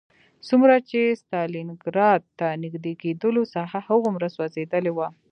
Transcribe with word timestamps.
څومره 0.47 0.75
چې 0.89 1.01
ستالینګراډ 1.21 2.21
ته 2.39 2.47
نږدې 2.63 2.93
کېدلو 3.01 3.41
ساحه 3.53 3.79
هغومره 3.87 4.27
سوځېدلې 4.35 4.91
وه 4.97 5.07